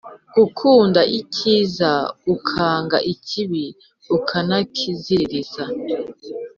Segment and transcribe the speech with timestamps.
[0.37, 1.91] gukunda ikiza
[2.35, 3.65] ukanga ikibi
[4.15, 5.63] ukanakiziririza.